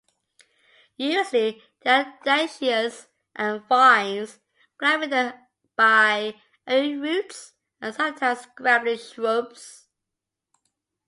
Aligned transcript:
Usually 0.97 1.61
they 1.81 1.91
are 1.91 2.17
dioecious 2.25 3.05
and 3.35 3.61
vines, 3.69 4.39
climbing 4.79 5.33
by 5.75 6.41
aerial 6.65 6.99
roots, 7.01 7.53
or 7.83 7.91
sometimes 7.91 8.39
scrambling 8.39 8.97
shrubs. 8.97 9.89